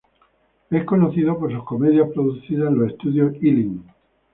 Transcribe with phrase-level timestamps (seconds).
[0.71, 3.83] Es conocido por sus comedias producidas en los Estudios Ealing.